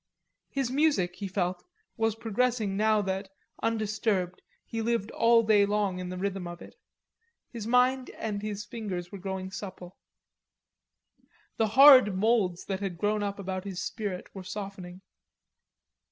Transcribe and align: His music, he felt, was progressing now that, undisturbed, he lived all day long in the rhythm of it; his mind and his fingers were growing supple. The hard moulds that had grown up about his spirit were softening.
His 0.49 0.71
music, 0.71 1.17
he 1.17 1.27
felt, 1.27 1.63
was 1.95 2.15
progressing 2.15 2.75
now 2.75 3.03
that, 3.03 3.29
undisturbed, 3.61 4.41
he 4.65 4.81
lived 4.81 5.11
all 5.11 5.43
day 5.43 5.63
long 5.63 5.99
in 5.99 6.09
the 6.09 6.17
rhythm 6.17 6.47
of 6.47 6.59
it; 6.59 6.73
his 7.51 7.67
mind 7.67 8.09
and 8.17 8.41
his 8.41 8.65
fingers 8.65 9.11
were 9.11 9.19
growing 9.19 9.51
supple. 9.51 9.99
The 11.57 11.67
hard 11.77 12.15
moulds 12.17 12.65
that 12.65 12.79
had 12.79 12.97
grown 12.97 13.21
up 13.21 13.37
about 13.37 13.63
his 13.63 13.83
spirit 13.83 14.33
were 14.33 14.41
softening. 14.43 15.01